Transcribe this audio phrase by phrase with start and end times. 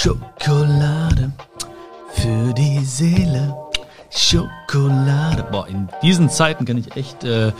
[0.00, 1.32] Schokolade
[2.12, 3.52] für die Seele.
[4.10, 5.44] Schokolade.
[5.50, 7.50] Boah, in diesen Zeiten kann ich echt äh,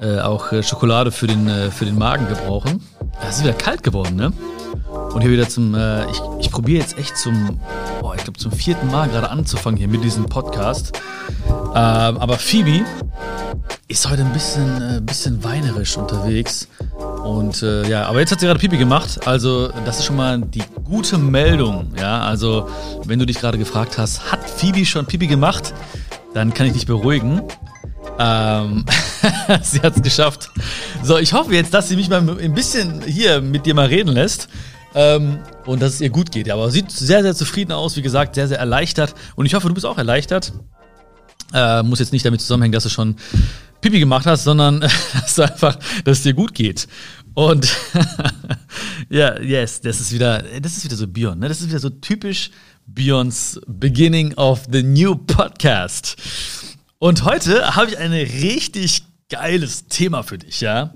[0.00, 2.82] äh, auch äh, Schokolade für den, äh, für den Magen gebrauchen.
[3.28, 4.32] Es ist wieder kalt geworden, ne?
[5.12, 7.60] Und hier wieder zum, äh, ich, ich probiere jetzt echt zum,
[8.00, 10.98] boah, ich glaube zum vierten Mal gerade anzufangen hier mit diesem Podcast.
[11.46, 12.86] Ähm, aber Phoebe
[13.86, 16.68] ist heute ein bisschen, bisschen weinerisch unterwegs.
[17.22, 19.26] Und äh, ja, aber jetzt hat sie gerade Pipi gemacht.
[19.26, 21.92] Also, das ist schon mal die gute Meldung.
[21.96, 22.68] Ja, also,
[23.04, 25.72] wenn du dich gerade gefragt hast, hat Phoebe schon Pipi gemacht?
[26.34, 27.42] Dann kann ich dich beruhigen.
[28.18, 28.84] Ähm,
[29.62, 30.50] sie hat es geschafft.
[31.02, 34.12] So, ich hoffe jetzt, dass sie mich mal ein bisschen hier mit dir mal reden
[34.12, 34.48] lässt.
[34.92, 36.48] Ähm, und dass es ihr gut geht.
[36.48, 37.96] Ja, aber sieht sehr, sehr zufrieden aus.
[37.96, 39.14] Wie gesagt, sehr, sehr erleichtert.
[39.36, 40.52] Und ich hoffe, du bist auch erleichtert.
[41.54, 43.14] Äh, muss jetzt nicht damit zusammenhängen, dass du schon
[43.80, 44.80] Pipi gemacht hast, sondern
[45.12, 46.86] dass du einfach, dass es dir gut geht.
[47.34, 47.68] Und
[49.08, 51.48] ja, yes, das ist wieder, das ist wieder so Björn, ne?
[51.48, 52.50] Das ist wieder so typisch
[52.86, 56.16] Björns Beginning of the New Podcast.
[56.98, 60.92] Und heute habe ich ein richtig geiles Thema für dich, ja.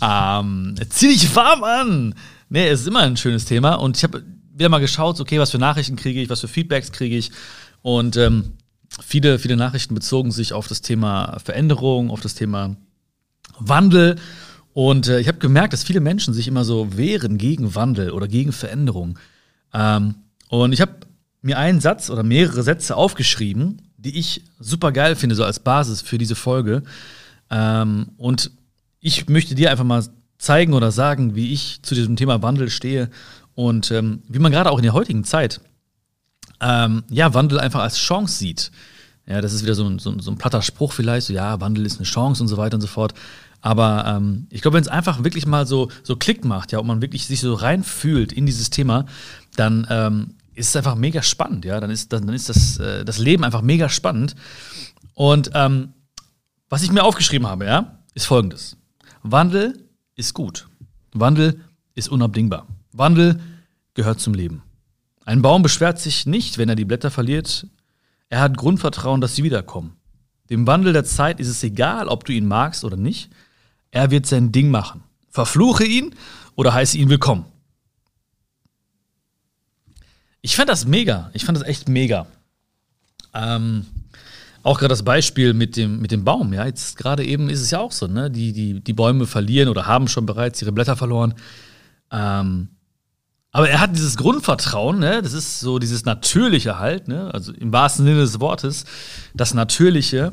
[0.00, 2.14] Ähm, zieh dich warm an!
[2.48, 3.74] Nee, es ist immer ein schönes Thema.
[3.74, 4.22] Und ich habe
[4.54, 7.30] wieder mal geschaut, okay, was für Nachrichten kriege ich, was für Feedbacks kriege ich.
[7.82, 8.52] Und ähm,
[9.00, 12.76] viele, viele Nachrichten bezogen sich auf das Thema Veränderung, auf das Thema
[13.58, 14.16] Wandel.
[14.72, 18.28] Und äh, ich habe gemerkt, dass viele Menschen sich immer so wehren gegen Wandel oder
[18.28, 19.18] gegen Veränderung.
[19.72, 20.16] Ähm,
[20.48, 20.92] und ich habe
[21.42, 26.02] mir einen Satz oder mehrere Sätze aufgeschrieben, die ich super geil finde, so als Basis
[26.02, 26.82] für diese Folge.
[27.50, 28.50] Ähm, und
[29.00, 30.04] ich möchte dir einfach mal
[30.38, 33.10] zeigen oder sagen, wie ich zu diesem Thema Wandel stehe
[33.54, 35.60] und ähm, wie man gerade auch in der heutigen Zeit
[36.62, 38.70] ähm, ja, Wandel einfach als Chance sieht.
[39.26, 41.86] Ja, das ist wieder so ein, so, so ein platter Spruch vielleicht, so ja, Wandel
[41.86, 43.14] ist eine Chance und so weiter und so fort.
[43.60, 46.86] Aber ähm, ich glaube, wenn es einfach wirklich mal so, so Klick macht, ja, und
[46.86, 49.06] man wirklich sich so reinfühlt in dieses Thema,
[49.54, 51.78] dann ähm, ist es einfach mega spannend, ja.
[51.78, 54.34] Dann ist, dann, dann ist das, äh, das Leben einfach mega spannend.
[55.14, 55.92] Und ähm,
[56.68, 58.76] was ich mir aufgeschrieben habe, ja, ist folgendes:
[59.22, 60.68] Wandel ist gut.
[61.12, 61.60] Wandel
[61.94, 62.66] ist unabdingbar.
[62.92, 63.40] Wandel
[63.94, 64.62] gehört zum Leben.
[65.24, 67.66] Ein Baum beschwert sich nicht, wenn er die Blätter verliert.
[68.28, 69.96] Er hat Grundvertrauen, dass sie wiederkommen.
[70.50, 73.30] Dem Wandel der Zeit ist es egal, ob du ihn magst oder nicht.
[73.90, 75.02] Er wird sein Ding machen.
[75.28, 76.14] Verfluche ihn
[76.56, 77.46] oder heiße ihn willkommen.
[80.40, 81.30] Ich fand das mega.
[81.34, 82.26] Ich fand das echt mega.
[83.32, 83.86] Ähm,
[84.62, 86.66] auch gerade das Beispiel mit dem, mit dem Baum, ja.
[86.66, 88.30] Jetzt gerade eben ist es ja auch so, ne?
[88.30, 91.34] Die, die, die Bäume verlieren oder haben schon bereits ihre Blätter verloren.
[92.10, 92.68] Ähm,
[93.52, 95.20] aber er hat dieses Grundvertrauen, ne?
[95.22, 97.32] das ist so dieses Natürliche halt, ne?
[97.32, 98.84] also im wahrsten Sinne des Wortes,
[99.34, 100.32] das natürliche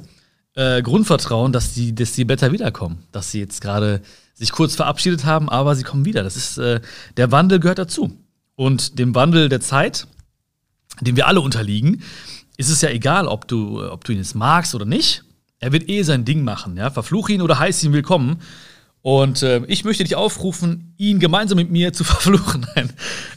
[0.56, 3.04] äh, Grundvertrauen, dass die, dass die Blätter wiederkommen.
[3.12, 4.02] Dass sie jetzt gerade
[4.34, 6.24] sich kurz verabschiedet haben, aber sie kommen wieder.
[6.24, 6.80] Das ist, äh,
[7.18, 8.18] der Wandel gehört dazu.
[8.56, 10.08] Und dem Wandel der Zeit,
[11.02, 12.02] dem wir alle unterliegen,
[12.58, 15.24] ist es ja egal, ob du, ob du ihn jetzt magst oder nicht.
[15.60, 16.90] Er wird eh sein Ding machen, ja.
[16.90, 18.42] Verfluch ihn oder heiß ihn willkommen.
[19.02, 22.92] Und äh, ich möchte dich aufrufen, ihn gemeinsam mit mir zu verfluchen, nein,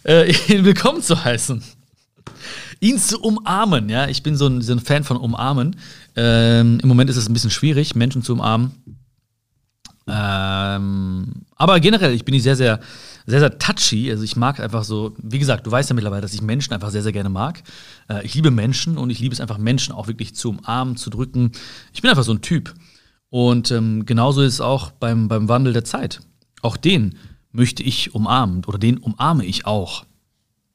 [0.05, 1.63] äh, ihn willkommen zu heißen.
[2.81, 4.09] Ihn zu umarmen, ja.
[4.09, 5.77] Ich bin so ein, so ein Fan von Umarmen.
[6.17, 8.73] Ähm, Im Moment ist es ein bisschen schwierig, Menschen zu umarmen.
[10.09, 12.81] Ähm, aber generell, ich bin ich sehr, sehr,
[13.27, 14.11] sehr, sehr touchy.
[14.11, 16.91] Also ich mag einfach so, wie gesagt, du weißt ja mittlerweile, dass ich Menschen einfach
[16.91, 17.63] sehr, sehr gerne mag.
[18.09, 21.09] Äh, ich liebe Menschen und ich liebe es einfach, Menschen auch wirklich zu umarmen, zu
[21.09, 21.53] drücken.
[21.93, 22.75] Ich bin einfach so ein Typ.
[23.33, 26.21] Und ähm, genauso ist es auch beim, beim Wandel der Zeit.
[26.61, 27.17] Auch den
[27.51, 30.05] möchte ich umarmen oder den umarme ich auch.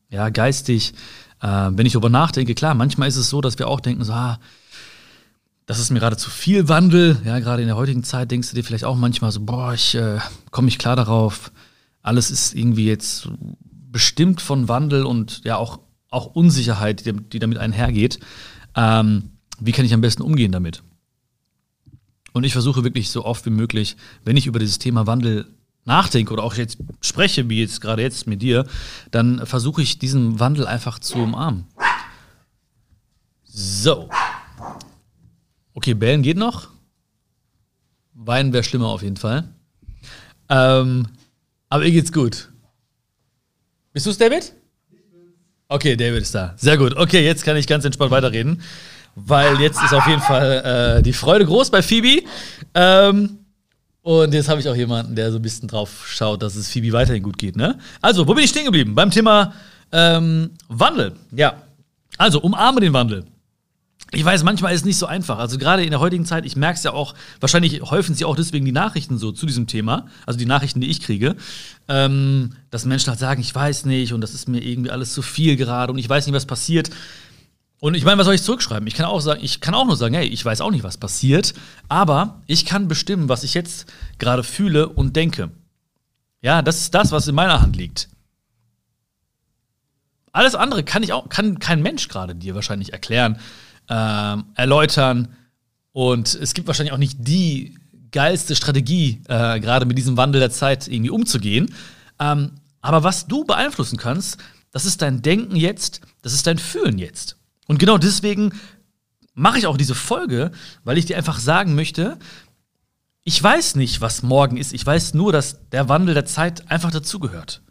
[0.09, 0.95] Ja, geistig.
[1.39, 4.11] Äh, wenn ich darüber nachdenke, klar, manchmal ist es so, dass wir auch denken, so,
[4.11, 4.39] ah,
[5.67, 7.21] das ist mir gerade zu viel Wandel.
[7.23, 9.93] Ja, gerade in der heutigen Zeit denkst du dir vielleicht auch manchmal so, boah, ich
[9.93, 10.17] äh,
[10.49, 11.51] komme nicht klar darauf.
[12.01, 13.29] Alles ist irgendwie jetzt
[13.91, 15.77] bestimmt von Wandel und ja auch,
[16.09, 18.17] auch Unsicherheit, die, die damit einhergeht.
[18.75, 19.29] Ähm,
[19.59, 20.81] wie kann ich am besten umgehen damit?
[22.37, 25.47] Und ich versuche wirklich so oft wie möglich, wenn ich über dieses Thema Wandel
[25.85, 28.67] nachdenke oder auch jetzt spreche, wie jetzt gerade jetzt mit dir,
[29.09, 31.65] dann versuche ich diesen Wandel einfach zu umarmen.
[33.43, 34.09] So.
[35.73, 36.69] Okay, bellen geht noch.
[38.13, 39.49] Weinen wäre schlimmer auf jeden Fall.
[40.49, 41.07] Ähm,
[41.69, 42.51] aber ihr geht's gut.
[43.93, 44.53] Bist du's, David?
[45.69, 46.53] Okay, David ist da.
[46.57, 46.95] Sehr gut.
[46.95, 48.61] Okay, jetzt kann ich ganz entspannt weiterreden
[49.19, 52.23] weil jetzt ist auf jeden Fall äh, die Freude groß bei Phoebe.
[52.75, 53.39] Ähm,
[54.03, 56.93] und jetzt habe ich auch jemanden, der so ein bisschen drauf schaut, dass es Phoebe
[56.93, 57.55] weiterhin gut geht.
[57.55, 57.79] Ne?
[57.99, 58.93] Also, wo bin ich stehen geblieben?
[58.93, 59.53] Beim Thema
[59.91, 61.13] ähm, Wandel.
[61.31, 61.63] Ja.
[62.17, 63.25] Also, umarme den Wandel.
[64.11, 65.39] ich weiß, manchmal ist es nicht so einfach.
[65.39, 68.35] Also gerade in der heutigen Zeit, ich merke es ja auch, wahrscheinlich häufen sie auch
[68.35, 71.35] deswegen die Nachrichten so zu diesem Thema, also die Nachrichten, die ich kriege,
[71.89, 75.21] ähm, dass Menschen halt sagen, ich weiß nicht und das ist mir irgendwie alles zu
[75.21, 76.89] viel gerade und ich weiß nicht, was passiert.
[77.79, 78.87] Und ich meine, was soll ich zurückschreiben?
[78.87, 80.97] Ich kann auch sagen, ich kann auch nur sagen, hey, ich weiß auch nicht, was
[80.97, 81.53] passiert,
[81.89, 83.85] aber ich kann bestimmen, was ich jetzt
[84.17, 85.51] gerade fühle und denke.
[86.41, 88.09] Ja, das ist das, was in meiner Hand liegt.
[90.31, 93.39] Alles andere kann ich auch, kann kein Mensch gerade dir wahrscheinlich erklären
[93.89, 95.35] ähm, erläutern.
[95.93, 97.77] Und es gibt wahrscheinlich auch nicht die
[98.11, 101.73] geilste Strategie, äh, gerade mit diesem Wandel der Zeit irgendwie umzugehen.
[102.19, 102.51] Ähm,
[102.81, 104.37] aber was du beeinflussen kannst,
[104.71, 107.36] das ist dein Denken jetzt, das ist dein Fühlen jetzt.
[107.67, 108.53] Und genau deswegen
[109.33, 110.51] mache ich auch diese Folge,
[110.83, 112.17] weil ich dir einfach sagen möchte,
[113.23, 114.73] ich weiß nicht, was morgen ist.
[114.73, 117.61] Ich weiß nur, dass der Wandel der Zeit einfach dazugehört.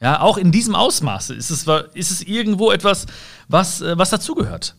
[0.00, 3.06] Ja, auch in diesem Ausmaße ist es, ist es irgendwo etwas,
[3.48, 4.76] was, äh, was dazugehört.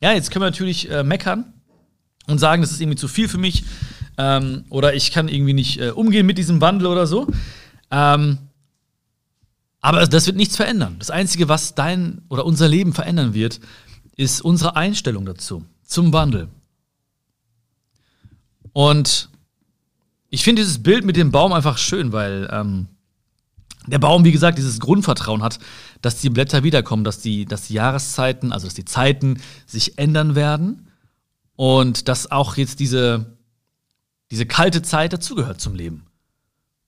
[0.00, 1.54] Ja, jetzt können wir natürlich äh, meckern
[2.26, 3.64] und sagen, das ist irgendwie zu viel für mich
[4.18, 7.26] ähm, oder ich kann irgendwie nicht äh, umgehen mit diesem Wandel oder so.
[7.90, 8.38] Ähm,
[9.86, 10.96] aber das wird nichts verändern.
[10.98, 13.60] Das Einzige, was dein oder unser Leben verändern wird,
[14.16, 16.48] ist unsere Einstellung dazu, zum Wandel.
[18.72, 19.28] Und
[20.28, 22.88] ich finde dieses Bild mit dem Baum einfach schön, weil ähm,
[23.86, 25.60] der Baum, wie gesagt, dieses Grundvertrauen hat,
[26.02, 30.34] dass die Blätter wiederkommen, dass die, dass die Jahreszeiten, also dass die Zeiten sich ändern
[30.34, 30.88] werden
[31.54, 33.36] und dass auch jetzt diese,
[34.32, 36.06] diese kalte Zeit dazugehört zum Leben.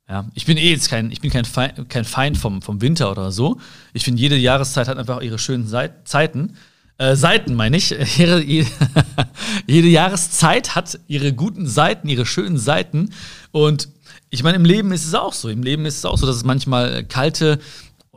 [0.08, 3.10] Ja, ich bin eh jetzt kein, ich bin kein Feind, kein Feind vom, vom Winter
[3.10, 3.60] oder so.
[3.92, 6.56] Ich finde, jede Jahreszeit hat einfach ihre schönen Seit Zeiten.
[6.96, 7.90] Äh, Seiten meine ich.
[8.16, 13.10] Jede, jede Jahreszeit hat ihre guten Seiten, ihre schönen Seiten.
[13.52, 13.88] Und
[14.30, 15.48] ich meine, im Leben ist es auch so.
[15.48, 17.60] Im Leben ist es auch so, dass es manchmal kalte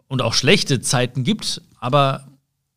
[0.08, 1.62] und auch schlechte Zeiten gibt.
[1.80, 2.28] Aber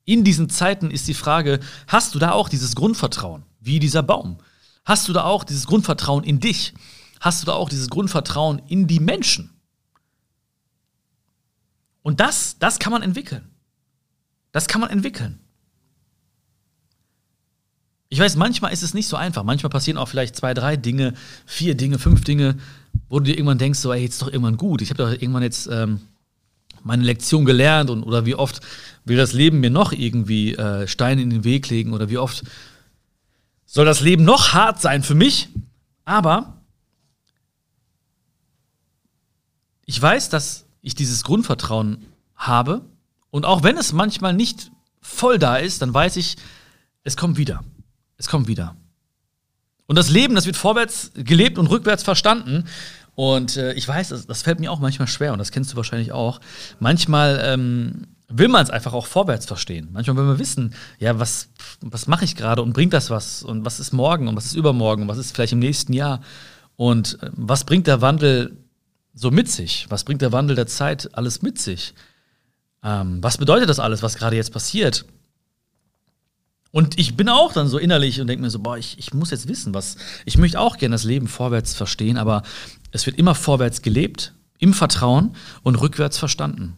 [0.05, 4.39] in diesen Zeiten ist die Frage, hast du da auch dieses Grundvertrauen, wie dieser Baum?
[4.85, 6.75] Hast du da auch dieses Grundvertrauen in dich?
[7.25, 9.49] Hast du da auch dieses Grundvertrauen in die Menschen?
[12.03, 13.49] Und das, das kann man entwickeln.
[14.53, 15.41] Das kann man entwickeln.
[18.11, 19.43] Ich weiß, manchmal ist es nicht so einfach.
[19.43, 21.15] Manchmal passieren auch vielleicht zwei, drei Dinge,
[21.47, 22.59] vier Dinge, fünf Dinge,
[23.09, 24.83] wo du dir irgendwann denkst, so, ey, jetzt ist doch irgendwann gut.
[24.83, 26.01] Ich habe doch irgendwann jetzt ähm,
[26.83, 28.61] meine Lektion gelernt und oder wie oft
[29.07, 32.45] will das Leben mir noch irgendwie äh, Steine in den Weg legen oder wie oft
[33.65, 35.49] soll das Leben noch hart sein für mich.
[36.05, 36.61] Aber
[39.87, 42.05] ich weiß, dass ich dieses Grundvertrauen
[42.37, 42.83] habe
[43.31, 44.71] und auch wenn es manchmal nicht
[45.01, 46.37] voll da ist, dann weiß ich,
[47.03, 47.63] es kommt wieder.
[48.17, 48.77] Es kommt wieder.
[49.87, 52.65] Und das Leben, das wird vorwärts gelebt und rückwärts verstanden.
[53.15, 55.77] Und äh, ich weiß, das, das, fällt mir auch manchmal schwer und das kennst du
[55.77, 56.41] wahrscheinlich auch.
[56.81, 59.91] Manchmal ähm, will man es einfach auch vorwärts verstehen.
[59.93, 61.49] Manchmal will man wissen, ja, was,
[61.81, 64.55] was mache ich gerade und bringt das was und was ist morgen und was ist
[64.55, 66.23] übermorgen und was ist vielleicht im nächsten Jahr
[66.77, 68.57] und äh, was bringt der Wandel
[69.15, 69.87] so mit sich?
[69.89, 71.95] Was bringt der Wandel der Zeit alles mit sich?
[72.83, 75.05] Ähm, was bedeutet das alles, was gerade jetzt passiert?
[76.71, 79.31] Und ich bin auch dann so innerlich und denke mir so, boah, ich, ich muss
[79.31, 79.97] jetzt wissen, was.
[80.25, 82.43] Ich möchte auch gerne das Leben vorwärts verstehen, aber
[82.91, 86.77] es wird immer vorwärts gelebt, im Vertrauen und rückwärts verstanden.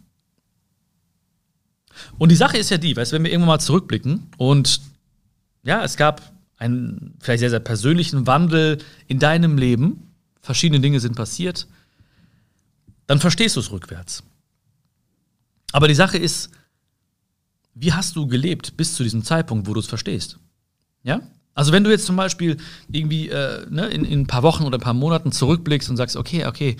[2.19, 4.83] Und die Sache ist ja die, weißt du, wenn wir irgendwann mal zurückblicken und
[5.63, 6.21] ja, es gab
[6.59, 11.67] einen vielleicht sehr, sehr persönlichen Wandel in deinem Leben, verschiedene Dinge sind passiert,
[13.07, 14.23] dann verstehst du es rückwärts.
[15.73, 16.51] Aber die Sache ist,
[17.75, 20.39] wie hast du gelebt bis zu diesem Zeitpunkt, wo du es verstehst?
[21.03, 21.21] Ja?
[21.55, 22.57] Also wenn du jetzt zum Beispiel
[22.91, 26.17] irgendwie äh, ne, in, in, ein paar Wochen oder ein paar Monaten zurückblickst und sagst,
[26.17, 26.77] okay, okay,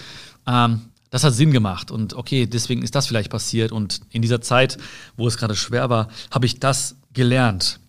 [0.47, 0.81] ähm,
[1.11, 4.77] das hat Sinn gemacht und okay, deswegen ist das vielleicht passiert und in dieser Zeit,
[5.17, 7.81] wo es gerade schwer war, habe ich das gelernt.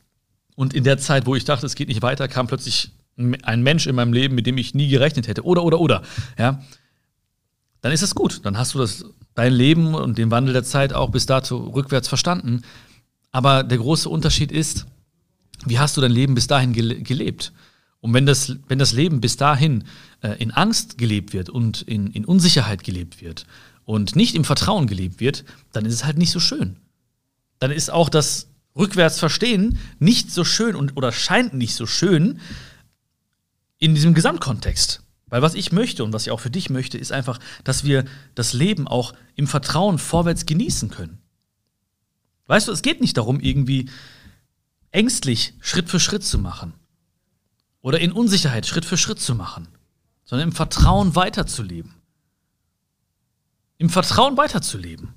[0.56, 3.88] Und in der Zeit, wo ich dachte, es geht nicht weiter, kam plötzlich ein Mensch
[3.88, 5.44] in meinem Leben, mit dem ich nie gerechnet hätte.
[5.44, 6.03] Oder, oder, oder.
[6.38, 6.63] Ja?
[7.81, 8.41] Dann ist es gut.
[8.43, 9.05] Dann hast du das,
[9.36, 12.62] dein Leben und den Wandel der Zeit auch bis dato rückwärts verstanden.
[13.31, 14.86] Aber der große Unterschied ist,
[15.65, 17.51] wie hast du dein Leben bis dahin gelebt?
[18.00, 19.84] Und wenn das, wenn das Leben bis dahin
[20.22, 23.46] äh, in Angst gelebt wird und in, in Unsicherheit gelebt wird
[23.86, 26.77] und nicht im Vertrauen gelebt wird, dann ist es halt nicht so schön.
[27.60, 32.39] Dann ist auch das Rückwärtsverstehen nicht so schön und, oder scheint nicht so schön
[33.79, 35.01] in diesem Gesamtkontext.
[35.29, 38.05] Weil was ich möchte und was ich auch für dich möchte, ist einfach, dass wir
[38.36, 41.19] das Leben auch im Vertrauen vorwärts genießen können.
[42.48, 43.89] Weißt du, es geht nicht darum, irgendwie
[44.91, 46.74] ängstlich Schritt für Schritt zu machen
[47.81, 49.67] oder in Unsicherheit Schritt für Schritt zu machen,
[50.24, 51.93] sondern im Vertrauen weiterzuleben.
[53.77, 55.13] Im Vertrauen weiterzuleben.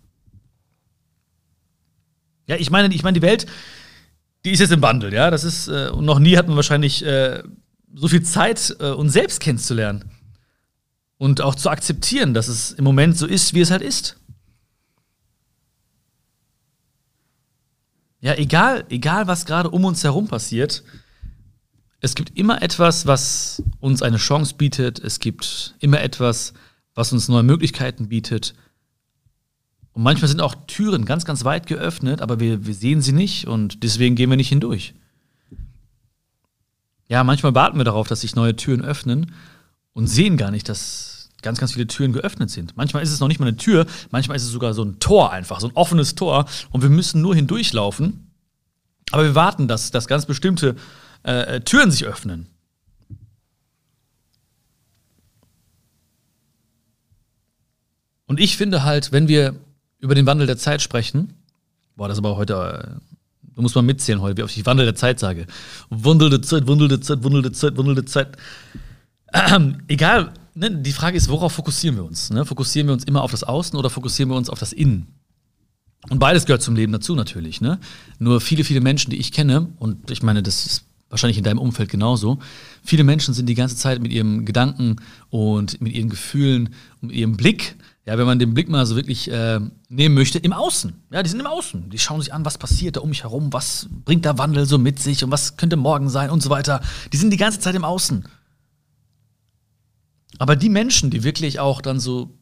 [2.46, 3.46] Ja, ich meine, ich meine, die Welt,
[4.44, 5.30] die ist jetzt im Wandel, ja.
[5.30, 7.42] Das ist, äh, und noch nie hat man wahrscheinlich äh,
[7.94, 10.04] so viel Zeit, äh, uns selbst kennenzulernen.
[11.18, 14.16] Und auch zu akzeptieren, dass es im Moment so ist, wie es halt ist.
[18.20, 20.82] Ja, egal, egal was gerade um uns herum passiert,
[22.00, 24.98] es gibt immer etwas, was uns eine Chance bietet.
[24.98, 26.54] Es gibt immer etwas,
[26.94, 28.54] was uns neue Möglichkeiten bietet.
[29.92, 33.46] Und manchmal sind auch Türen ganz, ganz weit geöffnet, aber wir, wir sehen sie nicht
[33.46, 34.94] und deswegen gehen wir nicht hindurch.
[37.10, 39.34] Ja, manchmal warten wir darauf, dass sich neue Türen öffnen
[39.94, 42.76] und sehen gar nicht, dass ganz, ganz viele Türen geöffnet sind.
[42.76, 45.32] Manchmal ist es noch nicht mal eine Tür, manchmal ist es sogar so ein Tor
[45.32, 48.30] einfach, so ein offenes Tor und wir müssen nur hindurchlaufen.
[49.10, 50.76] Aber wir warten, dass, dass ganz bestimmte
[51.24, 52.46] äh, äh Türen sich öffnen.
[58.26, 59.56] Und ich finde halt, wenn wir
[59.98, 61.34] über den Wandel der Zeit sprechen.
[61.96, 63.09] Boah, das ist aber heute, äh,
[63.60, 65.46] da muss man mitzählen heute, wie oft ich Wandel der Zeit sage.
[65.90, 68.38] Wandel der Zeit, Wandel der Zeit, Wandel der Zeit, Wandel der Zeit.
[69.34, 72.30] Ähm, egal, ne, die Frage ist, worauf fokussieren wir uns?
[72.30, 72.46] Ne?
[72.46, 75.08] Fokussieren wir uns immer auf das Außen oder fokussieren wir uns auf das Innen?
[76.08, 77.60] Und beides gehört zum Leben dazu natürlich.
[77.60, 77.78] Ne?
[78.18, 81.58] Nur viele, viele Menschen, die ich kenne, und ich meine, das ist wahrscheinlich in deinem
[81.58, 82.38] Umfeld genauso,
[82.82, 84.96] viele Menschen sind die ganze Zeit mit ihrem Gedanken
[85.28, 86.70] und mit ihren Gefühlen
[87.02, 87.76] und ihrem Blick
[88.06, 90.94] ja, wenn man den Blick mal so wirklich äh, nehmen möchte, im Außen.
[91.12, 91.90] Ja, die sind im Außen.
[91.90, 94.78] Die schauen sich an, was passiert da um mich herum, was bringt der Wandel so
[94.78, 96.80] mit sich und was könnte morgen sein und so weiter.
[97.12, 98.24] Die sind die ganze Zeit im Außen.
[100.38, 102.38] Aber die Menschen, die wirklich auch dann so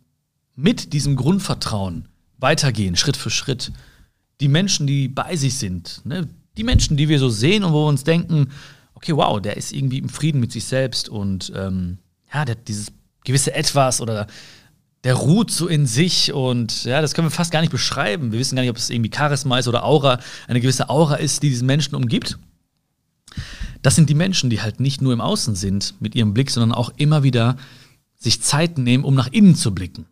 [0.54, 3.72] mit diesem Grundvertrauen weitergehen, Schritt für Schritt,
[4.40, 7.84] die Menschen, die bei sich sind, ne, die Menschen, die wir so sehen und wo
[7.84, 8.50] wir uns denken,
[8.94, 11.98] okay, wow, der ist irgendwie im Frieden mit sich selbst und ähm,
[12.32, 12.92] ja, der hat dieses
[13.24, 14.26] gewisse Etwas oder
[15.04, 18.32] der ruht so in sich und ja, das können wir fast gar nicht beschreiben.
[18.32, 21.42] Wir wissen gar nicht, ob es irgendwie Charisma ist oder Aura, eine gewisse Aura ist,
[21.42, 22.38] die diesen Menschen umgibt.
[23.82, 26.72] Das sind die Menschen, die halt nicht nur im Außen sind mit ihrem Blick, sondern
[26.72, 27.56] auch immer wieder
[28.16, 30.06] sich Zeit nehmen, um nach innen zu blicken.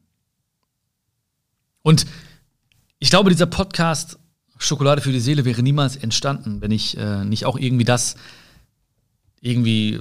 [1.83, 2.07] Und
[2.99, 4.19] ich glaube, dieser Podcast
[4.59, 8.17] Schokolade für die Seele wäre niemals entstanden, wenn ich äh, nicht auch irgendwie das
[9.41, 10.01] irgendwie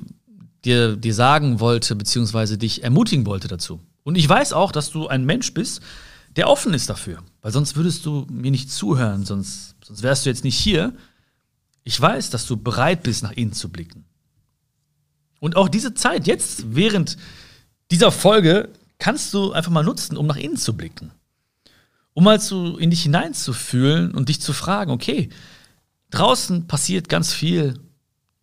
[0.63, 3.81] dir, dir sagen wollte, beziehungsweise dich ermutigen wollte dazu.
[4.05, 5.81] Und ich weiß auch, dass du ein Mensch bist,
[6.35, 7.23] der offen ist dafür.
[7.41, 10.93] Weil sonst würdest du mir nicht zuhören, sonst, sonst wärst du jetzt nicht hier.
[11.83, 14.05] Ich weiß, dass du bereit bist, nach innen zu blicken.
[15.39, 17.17] Und auch diese Zeit, jetzt während
[17.89, 18.69] dieser Folge,
[18.99, 21.11] kannst du einfach mal nutzen, um nach innen zu blicken.
[22.13, 25.29] Um mal zu, in dich hineinzufühlen und dich zu fragen, okay,
[26.11, 27.79] draußen passiert ganz viel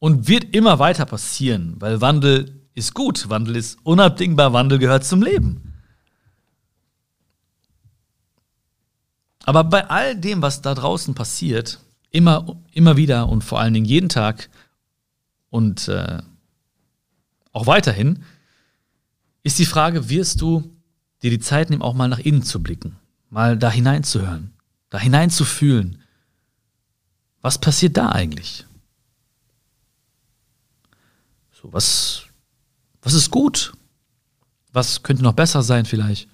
[0.00, 5.22] und wird immer weiter passieren, weil Wandel ist gut, Wandel ist unabdingbar, Wandel gehört zum
[5.22, 5.72] Leben.
[9.44, 13.86] Aber bei all dem, was da draußen passiert, immer, immer wieder und vor allen Dingen
[13.86, 14.48] jeden Tag
[15.50, 16.22] und äh,
[17.52, 18.24] auch weiterhin,
[19.42, 20.70] ist die Frage, wirst du
[21.22, 22.96] dir die Zeit nehmen, auch mal nach innen zu blicken,
[23.30, 24.52] mal da hineinzuhören,
[24.90, 26.02] da hineinzufühlen.
[27.40, 28.66] Was passiert da eigentlich?
[31.50, 32.24] So, was,
[33.02, 33.74] was ist gut?
[34.72, 36.28] Was könnte noch besser sein vielleicht?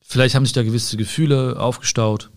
[0.00, 2.30] Vielleicht haben sich da gewisse Gefühle aufgestaut.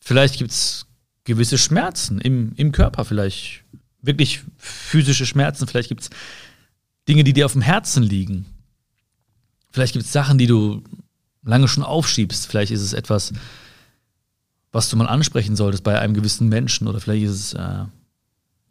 [0.00, 0.86] Vielleicht gibt es
[1.24, 3.64] gewisse Schmerzen im, im Körper, vielleicht
[4.02, 6.10] wirklich physische Schmerzen, vielleicht gibt es
[7.08, 8.46] Dinge, die dir auf dem Herzen liegen.
[9.70, 10.82] Vielleicht gibt es Sachen, die du
[11.42, 12.46] lange schon aufschiebst.
[12.46, 13.32] Vielleicht ist es etwas,
[14.76, 17.86] was du mal ansprechen solltest bei einem gewissen Menschen oder vielleicht ist es, äh,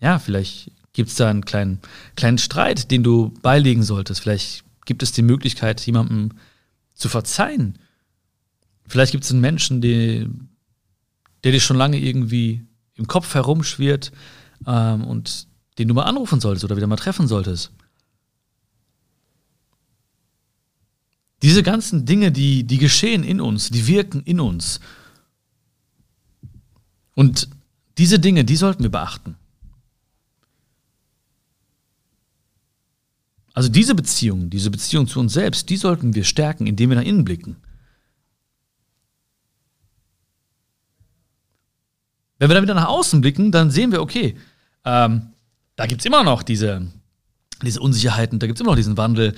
[0.01, 1.79] ja, vielleicht gibt es da einen kleinen,
[2.15, 4.21] kleinen Streit, den du beilegen solltest.
[4.21, 6.33] Vielleicht gibt es die Möglichkeit, jemandem
[6.93, 7.79] zu verzeihen.
[8.87, 10.29] Vielleicht gibt es einen Menschen, die,
[11.43, 14.11] der dir schon lange irgendwie im Kopf herumschwirrt
[14.67, 15.47] ähm, und
[15.79, 17.71] den du mal anrufen solltest oder wieder mal treffen solltest.
[21.41, 24.79] Diese ganzen Dinge, die, die geschehen in uns, die wirken in uns.
[27.15, 27.49] Und
[27.97, 29.35] diese Dinge, die sollten wir beachten.
[33.53, 37.05] Also diese Beziehung, diese Beziehung zu uns selbst, die sollten wir stärken, indem wir nach
[37.05, 37.55] innen blicken.
[42.37, 44.37] Wenn wir dann wieder nach außen blicken, dann sehen wir, okay,
[44.83, 45.29] ähm,
[45.77, 46.85] da gibt es immer noch diese,
[47.63, 49.35] diese Unsicherheiten, da gibt es immer noch diesen Wandel,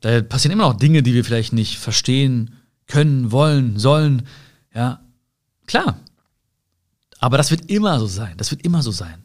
[0.00, 2.56] da passieren immer noch Dinge, die wir vielleicht nicht verstehen
[2.88, 4.26] können, wollen, sollen.
[4.74, 5.00] Ja,
[5.66, 6.00] klar,
[7.20, 8.36] aber das wird immer so sein.
[8.38, 9.22] Das wird immer so sein.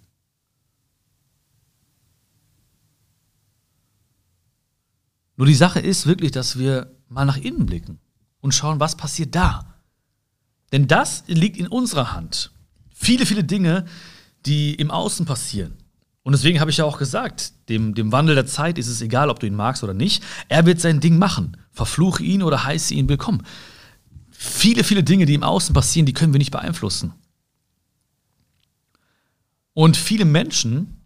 [5.38, 8.00] Nur die Sache ist wirklich, dass wir mal nach innen blicken
[8.42, 9.76] und schauen, was passiert da.
[10.72, 12.52] Denn das liegt in unserer Hand.
[12.94, 13.86] Viele, viele Dinge,
[14.46, 15.78] die im Außen passieren.
[16.24, 19.30] Und deswegen habe ich ja auch gesagt, dem, dem Wandel der Zeit ist es egal,
[19.30, 20.24] ob du ihn magst oder nicht.
[20.50, 21.58] Er wird sein Ding machen.
[21.72, 23.44] Verfluche ihn oder heiße ihn willkommen.
[24.32, 27.14] Viele, viele Dinge, die im Außen passieren, die können wir nicht beeinflussen.
[29.76, 31.02] Und viele Menschen,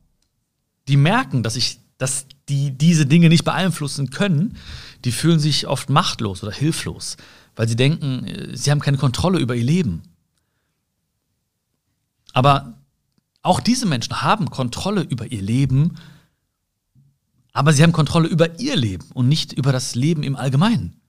[0.88, 4.58] die merken, dass ich, dass die diese Dinge nicht beeinflussen können,
[5.06, 7.18] die fühlen sich oft machtlos oder hilflos,
[7.56, 10.04] weil sie denken, äh, sie haben keine Kontrolle über ihr Leben.
[12.32, 12.78] Aber
[13.42, 15.96] auch diese Menschen haben Kontrolle über ihr Leben,
[17.52, 21.02] aber sie haben Kontrolle über ihr Leben und nicht über das Leben im Allgemeinen.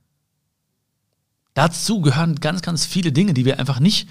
[1.53, 4.09] Dazu gehören ganz, ganz viele Dinge, die wir einfach nicht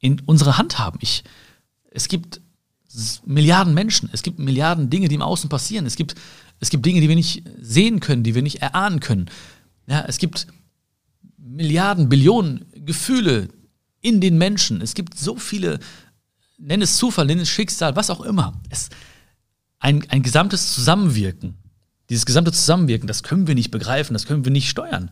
[0.00, 0.98] in unserer Hand haben.
[1.00, 1.22] Ich,
[1.92, 2.40] es gibt
[3.26, 5.86] Milliarden Menschen, es gibt Milliarden Dinge, die im Außen passieren.
[5.86, 6.14] Es gibt,
[6.60, 9.30] es gibt Dinge, die wir nicht sehen können, die wir nicht erahnen können.
[9.86, 10.46] Ja, es gibt
[11.36, 13.48] Milliarden, Billionen Gefühle
[14.00, 14.80] in den Menschen.
[14.80, 15.80] Es gibt so viele,
[16.56, 18.60] nenn es Zufall, nenn es Schicksal, was auch immer.
[18.70, 18.88] Es,
[19.78, 21.56] ein, ein gesamtes Zusammenwirken.
[22.10, 25.10] Dieses gesamte Zusammenwirken, das können wir nicht begreifen, das können wir nicht steuern.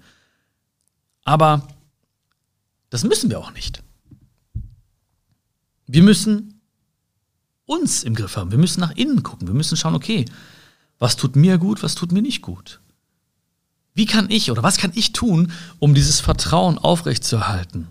[1.25, 1.68] Aber
[2.88, 3.83] das müssen wir auch nicht.
[5.87, 6.55] Wir müssen
[7.66, 8.50] uns im Griff haben.
[8.50, 9.46] Wir müssen nach innen gucken.
[9.49, 10.25] Wir müssen schauen, okay,
[10.99, 12.80] was tut mir gut, was tut mir nicht gut.
[13.94, 17.88] Wie kann ich oder was kann ich tun, um dieses Vertrauen aufrechtzuerhalten?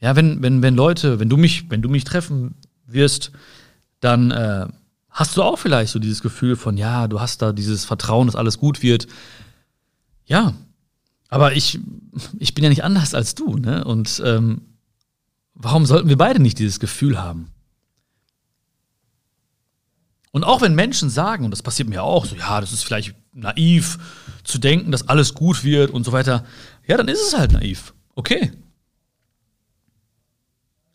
[0.00, 2.54] Ja, wenn, wenn, wenn Leute, wenn du mich, wenn du mich treffen
[2.86, 3.32] wirst,
[4.00, 4.66] dann äh,
[5.10, 8.36] hast du auch vielleicht so dieses Gefühl von, ja, du hast da dieses Vertrauen, dass
[8.36, 9.06] alles gut wird.
[10.24, 10.54] Ja,
[11.28, 11.78] aber ich,
[12.38, 13.84] ich bin ja nicht anders als du, ne?
[13.84, 14.62] Und ähm,
[15.62, 17.50] warum sollten wir beide nicht dieses Gefühl haben?
[20.32, 23.14] Und auch wenn Menschen sagen, und das passiert mir auch, so, ja, das ist vielleicht
[23.32, 23.98] naiv
[24.44, 26.44] zu denken, dass alles gut wird und so weiter,
[26.86, 27.94] ja, dann ist es halt naiv.
[28.14, 28.52] Okay.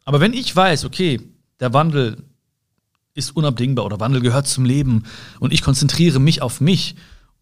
[0.05, 1.19] Aber wenn ich weiß, okay,
[1.59, 2.23] der Wandel
[3.13, 5.03] ist unabdingbar oder Wandel gehört zum Leben
[5.39, 6.95] und ich konzentriere mich auf mich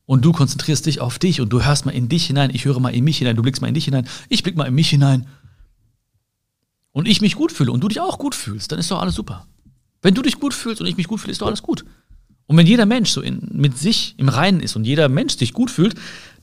[0.06, 2.80] und du konzentrierst dich auf dich und du hörst mal in dich hinein, ich höre
[2.80, 4.89] mal in mich hinein, du blickst mal in dich hinein, ich blick mal in mich
[4.89, 5.28] hinein
[6.93, 9.15] und ich mich gut fühle und du dich auch gut fühlst, dann ist doch alles
[9.15, 9.45] super.
[10.01, 11.84] Wenn du dich gut fühlst und ich mich gut fühle, ist doch alles gut.
[12.45, 15.53] Und wenn jeder Mensch so in, mit sich im Reinen ist und jeder Mensch sich
[15.53, 15.95] gut fühlt,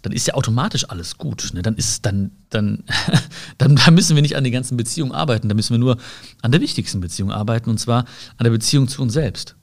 [0.03, 1.51] dann ist ja automatisch alles gut.
[1.53, 1.63] Ne?
[1.63, 2.85] Dann ist dann, dann,
[3.59, 5.99] dann, dann müssen wir nicht an den ganzen Beziehungen arbeiten, dann müssen wir nur
[6.43, 9.57] an der wichtigsten Beziehung arbeiten, und zwar an der Beziehung zu uns selbst.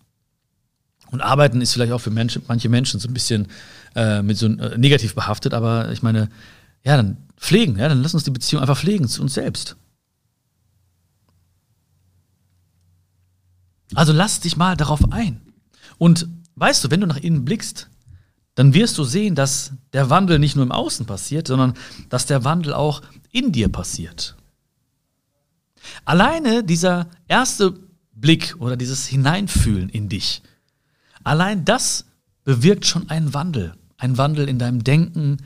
[1.10, 3.47] Und arbeiten ist vielleicht auch für Menschen, manche Menschen so ein bisschen
[3.95, 6.30] äh, mit so äh, negativ behaftet, aber ich meine,
[6.84, 9.76] ja, dann pflegen, ja, dann lass uns die Beziehung einfach pflegen zu uns selbst.
[13.93, 15.41] Also lass dich mal darauf ein.
[15.97, 17.89] Und weißt du, wenn du nach innen blickst,
[18.56, 21.76] dann wirst du sehen, dass der Wandel nicht nur im Außen passiert, sondern
[22.10, 24.36] dass der Wandel auch in dir passiert.
[26.06, 27.76] Alleine dieser erste
[28.13, 30.41] Blick oder dieses Hineinfühlen in dich,
[31.23, 32.06] allein das
[32.43, 33.76] bewirkt schon einen Wandel.
[33.97, 35.38] Ein Wandel in deinem Denken,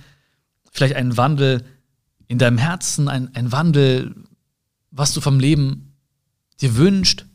[0.72, 1.66] vielleicht einen Wandel
[2.28, 4.16] in deinem Herzen, ein, ein Wandel,
[4.90, 5.96] was du vom Leben
[6.62, 7.26] dir wünscht,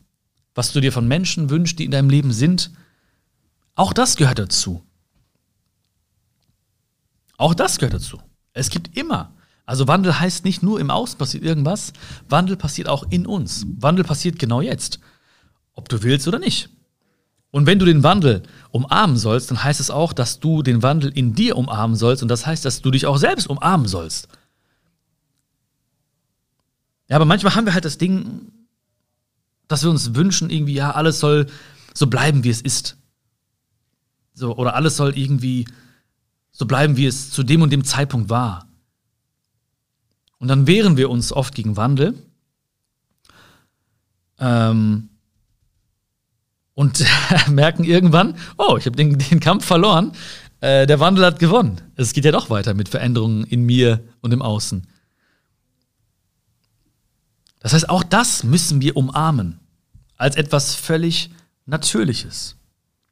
[0.57, 2.73] was du dir von Menschen wünschst, die in deinem Leben sind.
[3.77, 4.83] Auch das gehört dazu.
[7.37, 8.19] Auch das gehört dazu.
[8.55, 9.35] Es gibt immer.
[9.67, 11.93] Also Wandel heißt nicht nur im Außen passiert irgendwas,
[12.29, 13.67] Wandel passiert auch in uns.
[13.79, 14.99] Wandel passiert genau jetzt.
[15.75, 16.71] Ob du willst oder nicht.
[17.51, 21.11] Und wenn du den Wandel umarmen sollst, dann heißt es auch, dass du den Wandel
[21.11, 24.29] in dir umarmen sollst und das heißt, dass du dich auch selbst umarmen sollst.
[27.09, 28.53] Ja, aber manchmal haben wir halt das Ding,
[29.69, 31.47] dass wir uns wünschen, irgendwie, ja, alles soll
[31.95, 32.97] so bleiben, wie es ist.
[34.35, 35.67] So, oder alles soll irgendwie
[36.53, 38.69] so bleiben, wie es zu dem und dem Zeitpunkt war.
[40.39, 42.15] Und dann wehren wir uns oft gegen Wandel.
[44.39, 45.09] Ähm,
[46.75, 47.05] und
[47.49, 50.13] merken irgendwann, oh, ich habe den, den Kampf verloren.
[50.61, 51.81] Äh, der Wandel hat gewonnen.
[51.97, 54.87] Es geht ja doch weiter mit Veränderungen in mir und im Außen.
[57.61, 59.61] Das heißt, auch das müssen wir umarmen
[60.17, 61.31] als etwas völlig
[61.67, 62.57] Natürliches.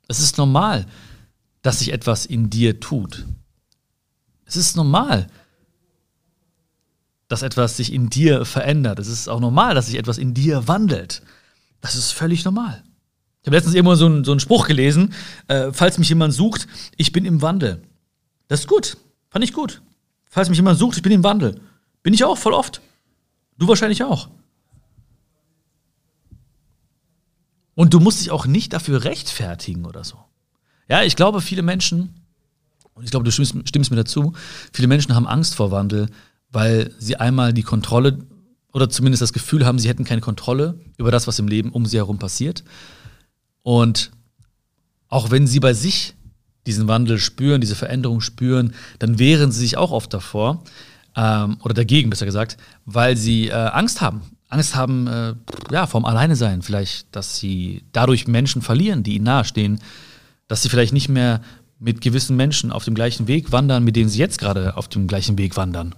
[0.07, 0.87] Es ist normal,
[1.62, 3.26] dass sich etwas in dir tut.
[4.44, 5.26] Es ist normal,
[7.28, 8.98] dass etwas sich in dir verändert.
[8.98, 11.22] Es ist auch normal, dass sich etwas in dir wandelt.
[11.80, 12.85] Das ist völlig normal.
[13.42, 15.12] Ich habe letztens irgendwo so einen, so einen Spruch gelesen,
[15.48, 17.83] äh, falls mich jemand sucht, ich bin im Wandel.
[18.48, 18.96] Das ist gut,
[19.30, 19.83] fand ich gut.
[20.30, 21.61] Falls mich jemand sucht, ich bin im Wandel.
[22.02, 22.80] Bin ich auch voll oft.
[23.59, 24.29] Du wahrscheinlich auch.
[27.75, 30.19] Und du musst dich auch nicht dafür rechtfertigen oder so.
[30.88, 32.14] Ja, ich glaube, viele Menschen
[32.95, 34.33] Und ich glaube, du stimmst, stimmst mir dazu.
[34.73, 36.09] Viele Menschen haben Angst vor Wandel,
[36.51, 38.19] weil sie einmal die Kontrolle
[38.73, 41.87] oder zumindest das Gefühl haben, sie hätten keine Kontrolle über das, was im Leben um
[41.87, 42.64] sie herum passiert.
[43.62, 44.11] Und
[45.09, 46.14] auch wenn sie bei sich
[46.67, 50.62] diesen Wandel spüren, diese Veränderung spüren, dann wehren sie sich auch oft davor,
[51.16, 54.22] ähm, oder dagegen besser gesagt, weil sie äh, Angst haben.
[54.48, 55.35] Angst haben, äh,
[55.70, 56.62] ja, vom Alleine sein.
[56.62, 59.81] Vielleicht, dass sie dadurch Menschen verlieren, die ihnen nahestehen,
[60.48, 61.40] dass sie vielleicht nicht mehr
[61.79, 65.07] mit gewissen Menschen auf dem gleichen Weg wandern, mit denen sie jetzt gerade auf dem
[65.07, 65.94] gleichen Weg wandern.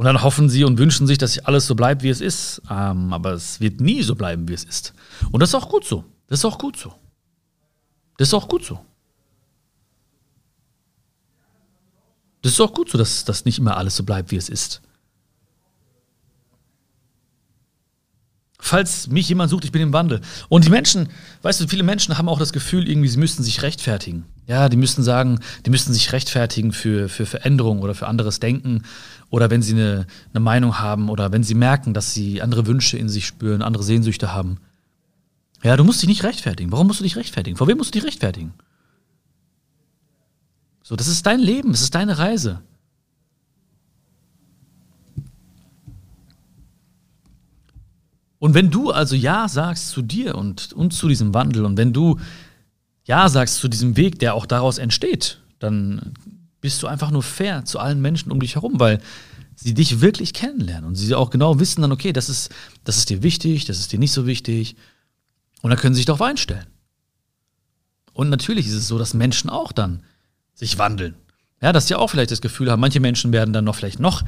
[0.00, 2.62] Und dann hoffen sie und wünschen sich, dass alles so bleibt, wie es ist.
[2.70, 4.94] Ähm, aber es wird nie so bleiben, wie es ist.
[5.30, 6.04] Und das ist auch gut so.
[6.26, 6.94] Das ist auch gut so.
[8.16, 8.80] Das ist auch gut so.
[12.42, 14.80] Das ist auch gut so, dass das nicht immer alles so bleibt, wie es ist.
[18.62, 20.20] Falls mich jemand sucht, ich bin im Wandel.
[20.50, 21.08] Und die Menschen,
[21.42, 24.26] weißt du, viele Menschen haben auch das Gefühl, irgendwie, sie müssten sich rechtfertigen.
[24.46, 28.82] Ja, die müssten sagen, die müssten sich rechtfertigen für, für Veränderung oder für anderes Denken.
[29.30, 32.98] Oder wenn sie eine, eine Meinung haben oder wenn sie merken, dass sie andere Wünsche
[32.98, 34.58] in sich spüren, andere Sehnsüchte haben.
[35.62, 36.70] Ja, du musst dich nicht rechtfertigen.
[36.70, 37.56] Warum musst du dich rechtfertigen?
[37.56, 38.52] Vor wem musst du dich rechtfertigen?
[40.90, 42.62] So, das ist dein Leben, das ist deine Reise.
[48.40, 51.92] Und wenn du also Ja sagst zu dir und, und zu diesem Wandel und wenn
[51.92, 52.18] du
[53.04, 56.12] Ja sagst zu diesem Weg, der auch daraus entsteht, dann
[56.60, 59.00] bist du einfach nur fair zu allen Menschen um dich herum, weil
[59.54, 62.50] sie dich wirklich kennenlernen und sie auch genau wissen dann, okay, das ist,
[62.82, 64.74] das ist dir wichtig, das ist dir nicht so wichtig.
[65.62, 66.66] Und dann können sie sich darauf einstellen.
[68.12, 70.02] Und natürlich ist es so, dass Menschen auch dann
[70.60, 71.16] sich wandeln.
[71.60, 74.22] Ja, dass sie auch vielleicht das Gefühl haben, manche Menschen werden dann noch vielleicht noch,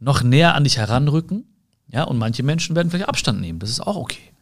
[0.00, 1.44] noch näher an dich heranrücken
[1.88, 3.58] ja, und manche Menschen werden vielleicht Abstand nehmen.
[3.58, 4.32] Das ist auch okay.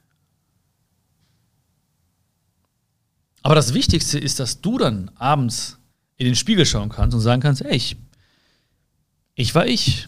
[3.42, 5.78] Aber das Wichtigste ist, dass du dann abends
[6.16, 7.96] in den Spiegel schauen kannst und sagen kannst, ey, ich,
[9.34, 10.06] ich war ich.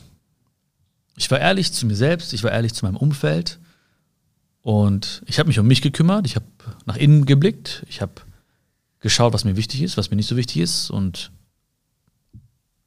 [1.17, 3.59] Ich war ehrlich zu mir selbst, ich war ehrlich zu meinem Umfeld
[4.63, 6.47] und ich habe mich um mich gekümmert, ich habe
[6.87, 8.13] nach innen geblickt, ich habe
[9.03, 11.33] geschaut, was mir wichtig ist, was mir nicht so wichtig ist und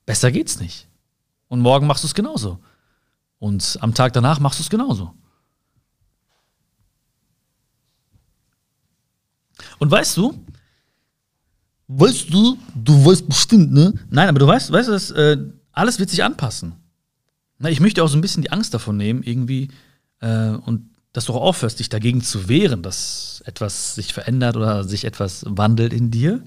[0.05, 0.87] besser geht's nicht.
[1.47, 2.59] Und morgen machst du es genauso.
[3.37, 5.13] Und am Tag danach machst du es genauso.
[9.77, 10.33] Und weißt du,
[11.87, 13.93] weißt du, du weißt bestimmt, ne?
[14.09, 15.37] Nein, aber du weißt, weißt du, dass, äh,
[15.71, 16.73] alles wird sich anpassen.
[17.57, 19.69] Na, ich möchte auch so ein bisschen die Angst davon nehmen, irgendwie,
[20.21, 24.83] äh, und dass du auch aufhörst, dich dagegen zu wehren, dass etwas sich verändert oder
[24.83, 26.43] sich etwas wandelt in dir.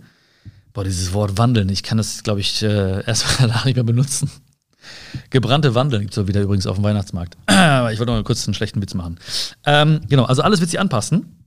[0.75, 4.31] Boah, dieses Wort wandeln, ich kann das, glaube ich, äh, erstmal nicht mehr benutzen.
[5.31, 7.39] Gebrannte Wandeln gibt es wieder übrigens auf dem Weihnachtsmarkt.
[7.49, 9.19] ich wollte noch mal kurz einen schlechten Witz machen.
[9.65, 11.47] Ähm, genau, also alles wird sich anpassen.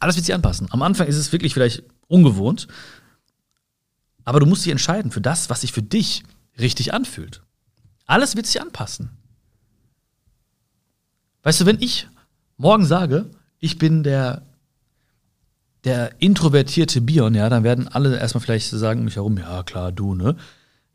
[0.00, 0.66] Alles wird sich anpassen.
[0.72, 2.66] Am Anfang ist es wirklich vielleicht ungewohnt,
[4.24, 6.24] aber du musst dich entscheiden für das, was sich für dich
[6.58, 7.42] richtig anfühlt.
[8.06, 9.10] Alles wird sich anpassen.
[11.44, 12.08] Weißt du, wenn ich
[12.56, 14.42] morgen sage, ich bin der,
[15.84, 20.14] der introvertierte Bion, ja, dann werden alle erstmal vielleicht sagen mich herum, ja klar, du,
[20.14, 20.36] ne?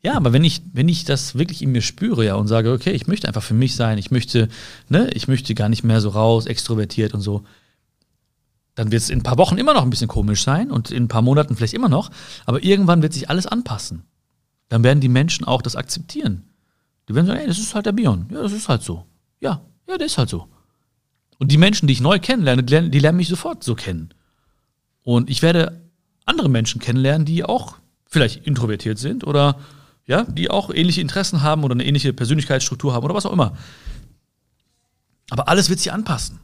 [0.02, 2.92] Ja, aber wenn ich, wenn ich das wirklich in mir spüre, ja, und sage, okay,
[2.92, 4.48] ich möchte einfach für mich sein, ich möchte,
[4.88, 7.44] ne, ich möchte gar nicht mehr so raus, extrovertiert und so,
[8.74, 11.04] dann wird es in ein paar Wochen immer noch ein bisschen komisch sein und in
[11.04, 12.10] ein paar Monaten vielleicht immer noch,
[12.46, 14.04] aber irgendwann wird sich alles anpassen.
[14.68, 16.44] Dann werden die Menschen auch das akzeptieren.
[17.08, 18.26] Die werden sagen, ey, das ist halt der Bion.
[18.30, 19.04] Ja, das ist halt so.
[19.40, 20.46] Ja, ja, der ist halt so.
[21.40, 24.10] Und die Menschen, die ich neu kennenlerne, die lernen, mich sofort so kennen.
[25.02, 25.80] Und ich werde
[26.26, 29.58] andere Menschen kennenlernen, die auch vielleicht introvertiert sind oder
[30.04, 33.56] ja, die auch ähnliche Interessen haben oder eine ähnliche Persönlichkeitsstruktur haben oder was auch immer.
[35.30, 36.40] Aber alles wird sich anpassen.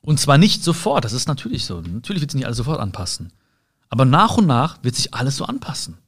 [0.00, 1.80] Und zwar nicht sofort, das ist natürlich so.
[1.80, 3.32] Natürlich wird sich nicht alles sofort anpassen.
[3.88, 5.98] Aber nach und nach wird sich alles so anpassen.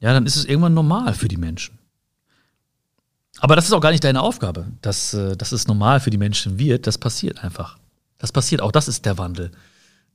[0.00, 1.77] Ja, dann ist es irgendwann normal für die Menschen.
[3.40, 6.18] Aber das ist auch gar nicht deine Aufgabe, dass, äh, dass es normal für die
[6.18, 6.86] Menschen wird.
[6.86, 7.78] Das passiert einfach.
[8.18, 8.60] Das passiert.
[8.60, 9.52] Auch das ist der Wandel,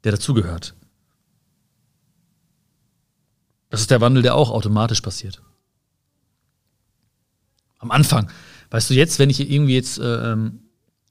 [0.03, 0.75] der dazugehört.
[3.69, 5.41] Das ist der Wandel, der auch automatisch passiert.
[7.79, 8.29] Am Anfang.
[8.69, 10.59] Weißt du, jetzt, wenn ich irgendwie jetzt, äh, ähm,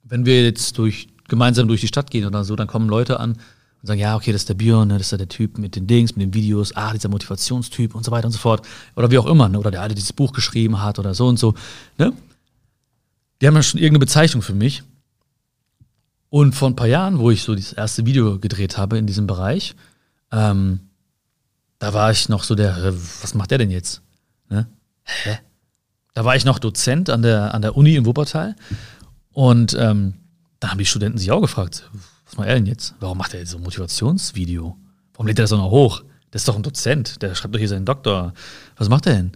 [0.04, 3.38] wenn wir jetzt durch, gemeinsam durch die Stadt gehen oder so, dann kommen Leute an
[3.82, 5.88] und sagen, ja, okay, das ist der Björn, ne, das ist der Typ mit den
[5.88, 8.64] Dings, mit den Videos, ah, dieser Motivationstyp und so weiter und so fort.
[8.94, 9.58] Oder wie auch immer, ne?
[9.58, 11.54] oder der alle dieses Buch geschrieben hat oder so und so.
[11.98, 12.12] Ne?
[13.40, 14.84] Die haben ja schon irgendeine Bezeichnung für mich.
[16.30, 19.26] Und vor ein paar Jahren, wo ich so das erste Video gedreht habe in diesem
[19.26, 19.74] Bereich,
[20.30, 20.80] ähm,
[21.80, 24.00] da war ich noch so der, was macht der denn jetzt?
[24.48, 24.68] Ne?
[25.02, 25.40] Hä?
[26.14, 28.54] Da war ich noch Dozent an der, an der Uni in Wuppertal.
[29.32, 30.14] Und ähm,
[30.60, 31.90] Dann haben die Studenten sich auch gefragt,
[32.32, 32.94] was macht er denn jetzt?
[32.98, 34.78] Warum macht er jetzt so ein Motivationsvideo?
[35.12, 36.02] Warum lädt er das auch noch hoch?
[36.30, 38.32] Das ist doch ein Dozent, der schreibt doch hier seinen Doktor.
[38.76, 39.32] Was macht er denn?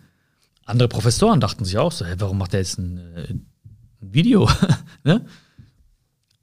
[0.65, 3.47] Andere Professoren dachten sich auch so, hey, warum macht er jetzt ein, äh, ein
[4.01, 4.49] Video?
[5.05, 5.27] ne?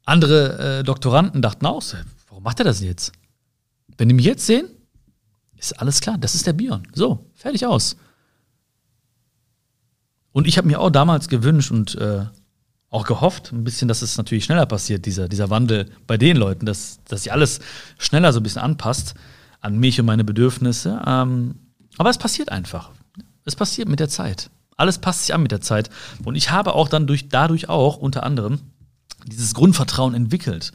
[0.05, 1.97] Andere äh, Doktoranden dachten auch so,
[2.29, 3.13] warum macht er das jetzt?
[3.97, 4.69] Wenn die mich jetzt sehen,
[5.57, 6.87] ist alles klar, das ist der Bion.
[6.93, 7.95] So, fertig aus.
[10.31, 12.25] Und ich habe mir auch damals gewünscht und äh,
[12.93, 16.65] auch gehofft, ein bisschen, dass es natürlich schneller passiert, dieser, dieser Wandel bei den Leuten,
[16.65, 17.59] dass, dass sich alles
[17.97, 19.15] schneller so ein bisschen anpasst
[19.61, 21.01] an mich und meine Bedürfnisse.
[21.05, 21.55] Ähm,
[21.97, 22.91] aber es passiert einfach.
[23.45, 24.51] Es passiert mit der Zeit.
[24.77, 25.89] Alles passt sich an mit der Zeit.
[26.23, 28.59] Und ich habe auch dann durch, dadurch auch unter anderem
[29.25, 30.71] dieses Grundvertrauen entwickelt.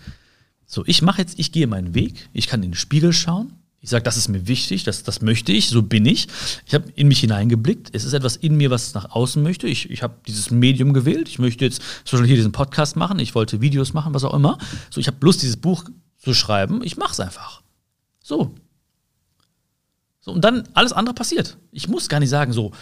[0.67, 3.91] So, ich mache jetzt, ich gehe meinen Weg, ich kann in den Spiegel schauen, ich
[3.91, 6.27] sage, das ist mir wichtig, das, das möchte ich, so bin ich.
[6.67, 7.91] Ich habe in mich hineingeblickt.
[7.93, 9.69] Es ist etwas in mir, was nach außen möchte.
[9.69, 11.29] Ich, ich habe dieses Medium gewählt.
[11.29, 13.21] Ich möchte jetzt zum Beispiel hier diesen Podcast machen.
[13.21, 14.59] Ich wollte Videos machen, was auch immer.
[14.91, 15.85] So, ich habe Lust, dieses Buch
[16.17, 16.83] zu schreiben.
[16.83, 17.63] Ich mache es einfach.
[18.21, 18.53] So.
[20.21, 21.57] So, und dann alles andere passiert.
[21.71, 22.73] Ich muss gar nicht sagen, so,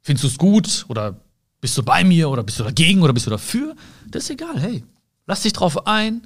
[0.00, 1.20] findest du es gut oder
[1.60, 3.76] bist du bei mir oder bist du dagegen oder bist du dafür?
[4.08, 4.58] Das ist egal.
[4.58, 4.82] Hey,
[5.26, 6.22] lass dich drauf ein.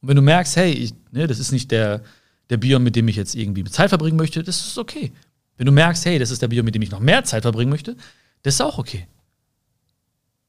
[0.00, 2.02] Und wenn du merkst, hey, ich, ne, das ist nicht der
[2.50, 5.12] der Bion, mit dem ich jetzt irgendwie Zeit verbringen möchte, das ist okay.
[5.56, 7.70] Wenn du merkst, hey, das ist der Bion, mit dem ich noch mehr Zeit verbringen
[7.70, 7.96] möchte,
[8.42, 9.06] das ist auch okay.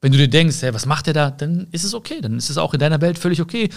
[0.00, 2.20] Wenn du dir denkst, hey, was macht der da, dann ist es okay.
[2.20, 3.68] Dann ist es auch in deiner Welt völlig okay.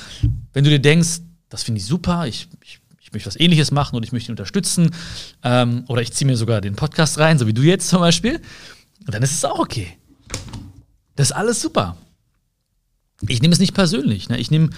[0.54, 3.96] Wenn du dir denkst, das finde ich super, ich, ich, ich, möchte was ähnliches machen
[3.96, 4.90] und ich möchte ihn unterstützen,
[5.44, 8.42] ähm, oder ich ziehe mir sogar den Podcast rein, so wie du jetzt zum Beispiel,
[9.06, 9.98] dann ist es auch okay.
[11.16, 11.96] Das ist alles super.
[13.28, 14.28] Ich nehme es nicht persönlich.
[14.28, 14.38] Ne?
[14.38, 14.70] Ich nehme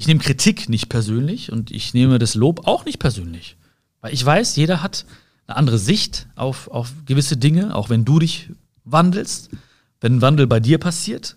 [0.00, 3.58] ich nehme Kritik nicht persönlich und ich nehme das Lob auch nicht persönlich.
[4.00, 5.04] Weil ich weiß, jeder hat
[5.46, 8.48] eine andere Sicht auf, auf gewisse Dinge, auch wenn du dich
[8.84, 9.50] wandelst,
[10.00, 11.36] wenn ein Wandel bei dir passiert,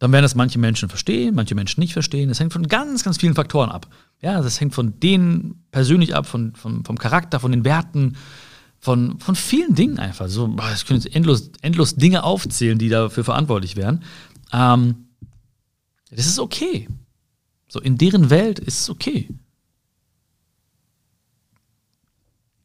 [0.00, 2.28] dann werden das manche Menschen verstehen, manche Menschen nicht verstehen.
[2.28, 3.86] Das hängt von ganz, ganz vielen Faktoren ab.
[4.20, 8.16] Ja, das hängt von denen persönlich ab, von, von, vom Charakter, von den Werten,
[8.80, 10.26] von, von vielen Dingen einfach.
[10.28, 14.02] So, ich könnte jetzt endlos, endlos Dinge aufzählen, die dafür verantwortlich wären.
[14.52, 15.05] Ähm,
[16.10, 16.88] das ist okay.
[17.68, 19.28] So, in deren Welt ist es okay.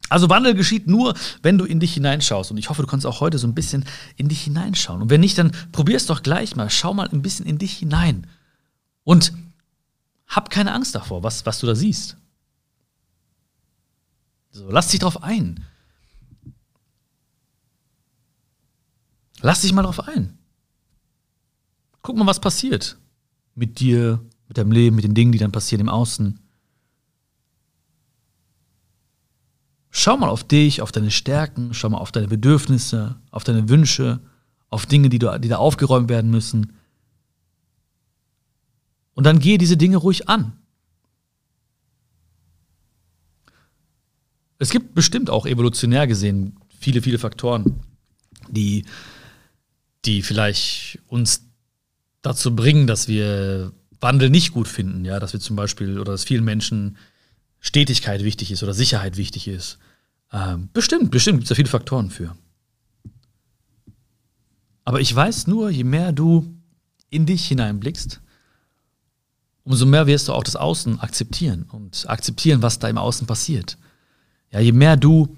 [0.08, 2.50] Also Wandel geschieht nur, wenn du in dich hineinschaust.
[2.50, 3.84] Und ich hoffe, du kannst auch heute so ein bisschen
[4.16, 5.00] in dich hineinschauen.
[5.00, 6.68] Und wenn nicht, dann probier es doch gleich mal.
[6.68, 8.26] Schau mal ein bisschen in dich hinein.
[9.04, 9.32] Und
[10.26, 12.16] hab keine Angst davor, was, was du da siehst.
[14.50, 15.64] So, lass dich drauf ein.
[19.40, 20.38] Lass dich mal drauf ein.
[22.02, 22.98] Guck mal, was passiert
[23.54, 26.38] mit dir, mit deinem Leben, mit den Dingen, die dann passieren im Außen.
[29.90, 34.20] Schau mal auf dich, auf deine Stärken, schau mal auf deine Bedürfnisse, auf deine Wünsche,
[34.70, 36.72] auf Dinge, die, du, die da aufgeräumt werden müssen.
[39.14, 40.52] Und dann gehe diese Dinge ruhig an.
[44.58, 47.80] Es gibt bestimmt auch evolutionär gesehen viele, viele Faktoren,
[48.48, 48.84] die,
[50.04, 51.48] die vielleicht uns
[52.22, 56.24] dazu bringen, dass wir Wandel nicht gut finden, ja, dass wir zum Beispiel oder dass
[56.24, 56.96] vielen Menschen
[57.60, 59.78] Stetigkeit wichtig ist oder Sicherheit wichtig ist.
[60.32, 62.34] Ähm, bestimmt, bestimmt gibt es da viele Faktoren für.
[64.84, 66.52] Aber ich weiß nur, je mehr du
[67.10, 68.20] in dich hineinblickst,
[69.64, 73.78] umso mehr wirst du auch das Außen akzeptieren und akzeptieren, was da im Außen passiert.
[74.50, 75.36] Ja, je mehr du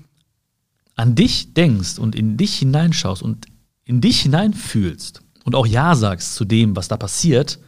[0.96, 3.46] an dich denkst und in dich hineinschaust und
[3.84, 7.60] in dich hineinfühlst, und auch Ja sagst zu dem, was da passiert,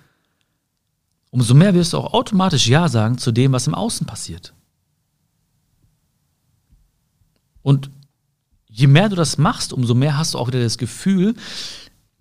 [1.30, 4.54] umso mehr wirst du auch automatisch Ja sagen zu dem, was im Außen passiert.
[7.62, 7.90] Und
[8.68, 11.34] je mehr du das machst, umso mehr hast du auch wieder das Gefühl,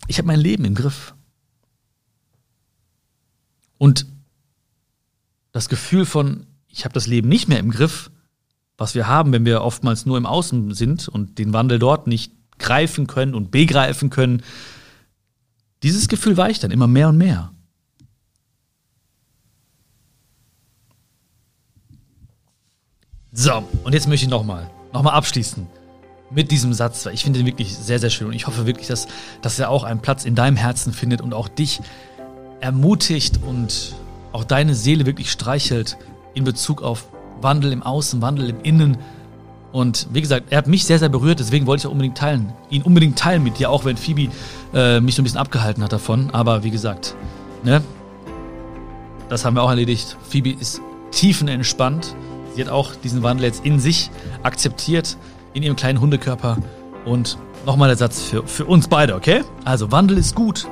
[0.06, 1.14] ich habe mein Leben im Griff.
[3.78, 4.06] Und
[5.52, 8.10] das Gefühl von, ich habe das Leben nicht mehr im Griff,
[8.76, 12.32] was wir haben, wenn wir oftmals nur im Außen sind und den Wandel dort nicht
[12.58, 14.42] greifen können und begreifen können,
[15.82, 17.52] dieses Gefühl weicht dann immer mehr und mehr.
[23.32, 25.66] So, und jetzt möchte ich nochmal, nochmal abschließen
[26.30, 27.06] mit diesem Satz.
[27.06, 29.08] Ich finde ihn wirklich sehr, sehr schön und ich hoffe wirklich, dass,
[29.42, 31.80] dass er auch einen Platz in deinem Herzen findet und auch dich
[32.60, 33.94] ermutigt und
[34.32, 35.98] auch deine Seele wirklich streichelt
[36.34, 37.08] in Bezug auf
[37.40, 38.98] Wandel im Außen, Wandel im Innen
[39.72, 42.52] und wie gesagt, er hat mich sehr, sehr berührt, deswegen wollte ich auch unbedingt teilen.
[42.70, 44.28] Ihn unbedingt teilen mit dir, auch wenn Phoebe
[44.72, 46.30] äh, mich so ein bisschen abgehalten hat davon.
[46.32, 47.14] Aber wie gesagt,
[47.62, 47.82] ne?
[49.28, 50.16] Das haben wir auch erledigt.
[50.28, 52.14] Phoebe ist tiefenentspannt.
[52.54, 54.10] Sie hat auch diesen Wandel jetzt in sich
[54.42, 55.16] akzeptiert,
[55.52, 56.58] in ihrem kleinen Hundekörper.
[57.04, 59.42] Und nochmal der Satz für, für uns beide, okay?
[59.64, 60.66] Also, Wandel ist gut.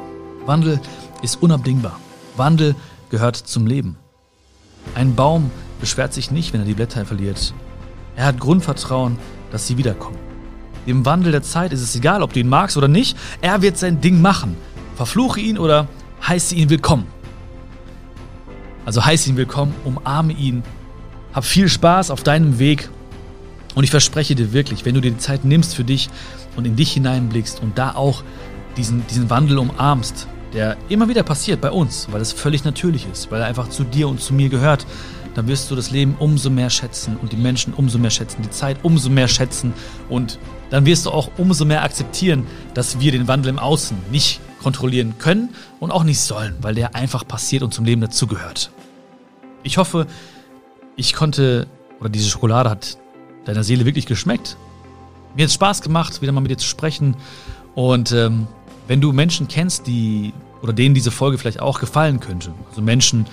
[0.47, 0.81] Wandel
[1.21, 1.99] ist unabdingbar.
[2.37, 2.75] Wandel
[3.11, 3.97] gehört zum Leben.
[4.95, 7.55] Ein Baum beschwert sich nicht, wenn er die Blätter verliert.
[8.17, 9.19] Er hat Grundvertrauen,
[9.51, 10.19] dass sie wiederkommen.
[10.87, 13.17] Dem Wandel der Zeit ist es egal, ob du ihn magst oder nicht.
[13.41, 14.57] Er wird sein Ding machen.
[14.97, 15.89] Verfluche ihn oder
[16.27, 17.07] heiße ihn willkommen.
[18.85, 20.63] Also heiße ihn willkommen, umarme ihn,
[21.33, 22.91] hab viel Spaß auf deinem Weg
[23.75, 26.11] und ich verspreche dir wirklich, wenn du dir die Zeit nimmst für dich
[26.55, 28.23] und in dich hineinblickst und da auch
[28.77, 33.31] diesen, diesen Wandel umarmst, der immer wieder passiert bei uns, weil es völlig natürlich ist,
[33.31, 34.87] weil er einfach zu dir und zu mir gehört,
[35.35, 38.51] dann wirst du das Leben umso mehr schätzen und die Menschen umso mehr schätzen, die
[38.51, 39.73] Zeit umso mehr schätzen
[40.09, 40.39] und
[40.71, 45.15] dann wirst du auch umso mehr akzeptieren, dass wir den Wandel im Außen nicht kontrollieren
[45.19, 48.71] können und auch nicht sollen, weil der einfach passiert und zum Leben dazugehört.
[49.63, 50.07] Ich hoffe,
[50.97, 51.67] ich konnte,
[52.01, 52.99] oder diese Schokolade hat
[53.45, 54.57] deiner Seele wirklich geschmeckt.
[55.35, 57.17] Mir hat es Spaß gemacht, wieder mal mit dir zu sprechen.
[57.75, 58.47] Und ähm,
[58.87, 63.27] wenn du Menschen kennst, die oder denen diese Folge vielleicht auch gefallen könnte, also Menschen,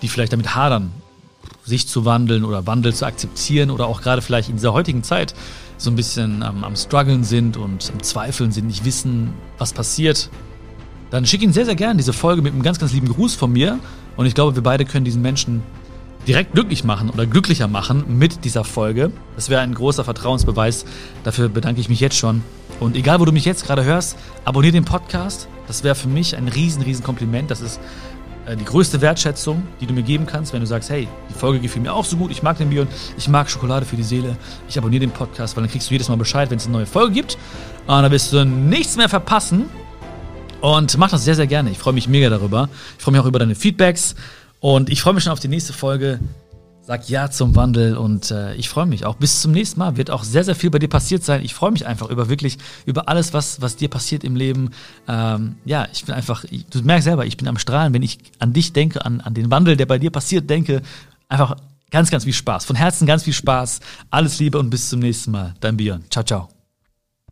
[0.00, 0.90] die vielleicht damit hadern,
[1.64, 5.34] sich zu wandeln oder Wandel zu akzeptieren oder auch gerade vielleicht in dieser heutigen Zeit
[5.78, 10.30] so ein bisschen am, am struggeln sind und am Zweifeln sind, nicht wissen, was passiert,
[11.10, 13.52] dann schick ihnen sehr, sehr gerne diese Folge mit einem ganz, ganz lieben Gruß von
[13.52, 13.78] mir.
[14.16, 15.62] Und ich glaube, wir beide können diesen Menschen
[16.26, 19.10] direkt glücklich machen oder glücklicher machen mit dieser Folge.
[19.36, 20.84] Das wäre ein großer Vertrauensbeweis.
[21.24, 22.42] Dafür bedanke ich mich jetzt schon.
[22.80, 25.48] Und egal, wo du mich jetzt gerade hörst, abonniere den Podcast.
[25.66, 27.50] Das wäre für mich ein riesen, riesen Kompliment.
[27.50, 27.80] Das ist
[28.48, 31.82] die größte Wertschätzung, die du mir geben kannst, wenn du sagst, hey, die Folge gefiel
[31.82, 34.36] mir auch so gut, ich mag den Bion, ich mag Schokolade für die Seele,
[34.68, 36.86] ich abonniere den Podcast, weil dann kriegst du jedes Mal Bescheid, wenn es eine neue
[36.86, 37.38] Folge gibt.
[37.86, 39.66] Und dann wirst du nichts mehr verpassen.
[40.60, 41.70] Und mach das sehr, sehr gerne.
[41.70, 42.68] Ich freue mich mega darüber.
[42.96, 44.14] Ich freue mich auch über deine Feedbacks.
[44.60, 46.20] Und ich freue mich schon auf die nächste Folge.
[46.84, 49.14] Sag ja zum Wandel und äh, ich freue mich auch.
[49.14, 49.96] Bis zum nächsten Mal.
[49.96, 51.44] Wird auch sehr, sehr viel bei dir passiert sein.
[51.44, 54.70] Ich freue mich einfach über wirklich, über alles, was, was dir passiert im Leben.
[55.06, 58.18] Ähm, ja, ich bin einfach, ich, du merkst selber, ich bin am Strahlen, wenn ich
[58.40, 60.82] an dich denke, an, an den Wandel, der bei dir passiert, denke.
[61.28, 61.56] Einfach
[61.92, 62.64] ganz, ganz viel Spaß.
[62.64, 63.78] Von Herzen ganz viel Spaß.
[64.10, 65.54] Alles Liebe und bis zum nächsten Mal.
[65.60, 66.02] Dein Björn.
[66.10, 66.61] Ciao, ciao.